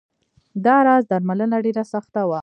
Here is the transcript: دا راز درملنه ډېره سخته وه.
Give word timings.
دا 0.65 0.75
راز 0.87 1.03
درملنه 1.11 1.57
ډېره 1.65 1.83
سخته 1.93 2.21
وه. 2.29 2.39